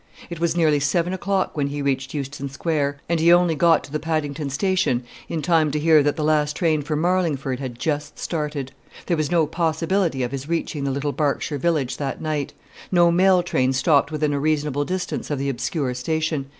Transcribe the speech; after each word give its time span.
It 0.31 0.39
was 0.39 0.57
nearly 0.57 0.79
seven 0.79 1.13
o'clock 1.13 1.55
when 1.55 1.67
he 1.67 1.83
reached 1.83 2.15
Euston 2.15 2.49
Square; 2.49 2.97
and 3.07 3.19
he 3.19 3.31
only 3.31 3.53
got 3.53 3.83
to 3.83 3.91
the 3.91 3.99
Paddington 3.99 4.49
station 4.49 5.03
in 5.29 5.43
time 5.43 5.69
to 5.69 5.79
hear 5.79 6.01
that 6.01 6.15
the 6.15 6.23
last 6.23 6.55
train 6.55 6.81
for 6.81 6.95
Marlingford 6.95 7.59
had 7.59 7.77
just 7.77 8.17
started. 8.17 8.71
There 9.05 9.15
was 9.15 9.29
no 9.29 9.45
possibility 9.45 10.23
of 10.23 10.31
his 10.31 10.49
reaching 10.49 10.85
the 10.85 10.89
little 10.91 11.11
Berkshire 11.11 11.59
village 11.59 11.97
that 11.97 12.19
night. 12.19 12.51
No 12.91 13.11
mail 13.11 13.43
train 13.43 13.73
stopped 13.73 14.11
within 14.11 14.33
a 14.33 14.39
reasonable 14.39 14.85
distance 14.85 15.29
of 15.29 15.37
the 15.37 15.49
obscure 15.49 15.93
station. 15.93 16.47